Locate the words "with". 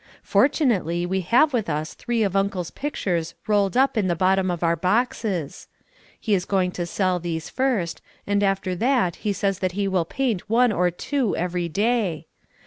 1.53-1.69